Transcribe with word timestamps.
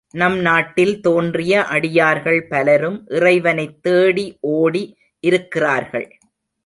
நம் 0.09 0.39
நாட்டில் 0.39 1.01
தோன்றிய 1.01 1.63
அடியார்கள் 1.63 2.47
பலரும் 2.47 3.07
இறைவனைத் 3.07 3.83
தேடி 3.83 4.37
ஓடி 4.41 4.97
இருக்கிறார்கள். 5.19 6.17